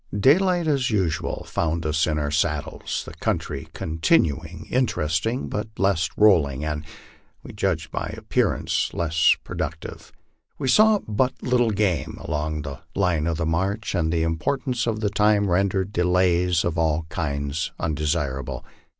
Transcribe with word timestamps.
Daylight 0.19 0.65
as 0.65 0.89
usual 0.89 1.43
found 1.43 1.85
us 1.85 2.07
in 2.07 2.17
our 2.17 2.31
saddles, 2.31 3.03
the 3.05 3.13
country 3.13 3.67
continuing 3.73 4.65
interest 4.71 5.27
ing 5.27 5.47
but 5.47 5.67
less 5.77 6.09
rolling, 6.17 6.65
and 6.65 6.83
(we 7.43 7.53
judge 7.53 7.91
by 7.91 8.07
appearances) 8.17 8.89
less 8.95 9.35
productive. 9.43 10.11
We 10.57 10.69
saw 10.69 10.97
but 11.07 11.33
little 11.43 11.69
game 11.69 12.17
along 12.19 12.65
our 12.65 12.81
line 12.95 13.27
of 13.27 13.47
march, 13.47 13.93
and 13.93 14.11
the 14.11 14.23
importance 14.23 14.87
of 14.87 14.99
time 15.13 15.47
rendered 15.51 15.93
delays 15.93 16.65
of 16.65 16.79
all 16.79 17.05
kinds 17.09 17.71
undesirable. 17.77 18.65